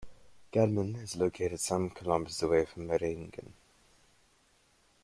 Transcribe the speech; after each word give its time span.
Gadmen 0.51 0.95
is 0.99 1.15
located 1.15 1.59
some 1.59 1.91
kilometers 1.91 2.41
away 2.41 2.65
from 2.65 2.87
Meiringen. 2.87 3.51